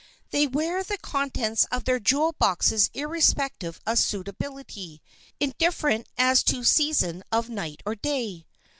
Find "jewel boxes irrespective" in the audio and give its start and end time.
1.99-3.79